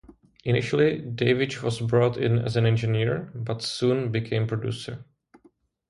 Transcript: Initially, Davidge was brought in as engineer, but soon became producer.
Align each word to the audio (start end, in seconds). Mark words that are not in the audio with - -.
Initially, 0.45 0.97
Davidge 0.97 1.61
was 1.61 1.79
brought 1.79 2.17
in 2.17 2.39
as 2.39 2.57
engineer, 2.57 3.29
but 3.35 3.61
soon 3.61 4.11
became 4.11 4.47
producer. 4.47 5.05